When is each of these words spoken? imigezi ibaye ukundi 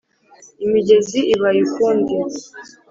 imigezi 0.65 1.19
ibaye 1.33 1.59
ukundi 1.67 2.13